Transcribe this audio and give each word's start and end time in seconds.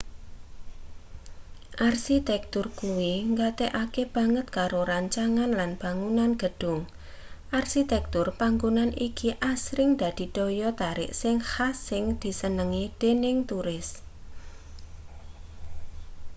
arsitektur 1.89 2.65
kuwi 2.79 3.13
nggatekake 3.31 4.03
banget 4.15 4.47
karo 4.57 4.79
rancangan 4.93 5.51
lan 5.59 5.71
bangunan 5.83 6.31
gedhung 6.41 6.81
arsitektur 7.59 8.27
panggonan 8.39 8.91
iki 9.07 9.29
asring 9.53 9.89
dadi 10.01 10.25
daya 10.37 10.69
tarik 10.81 11.11
sing 11.21 11.35
khas 11.51 11.75
sing 11.89 12.03
disenengi 12.21 12.83
dening 13.01 13.37
turis 13.49 13.87